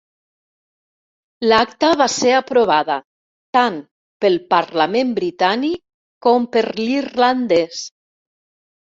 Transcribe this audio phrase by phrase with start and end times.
[1.49, 2.95] L'acta va ser aprovada
[3.57, 3.77] tant
[4.25, 5.79] pel Parlament britànic
[6.29, 7.85] com per l'irlandès.